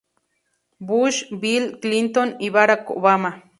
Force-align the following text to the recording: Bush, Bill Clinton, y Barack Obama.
Bush, 0.79 1.25
Bill 1.39 1.77
Clinton, 1.79 2.35
y 2.39 2.49
Barack 2.49 2.89
Obama. 2.89 3.43